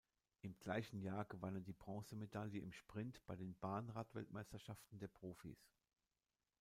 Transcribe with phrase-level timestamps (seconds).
[0.41, 5.69] Im gleichen Jahr gewann er die Bronzemedaille im Sprint bei den Bahn-Radweltmeisterschaften der Profis.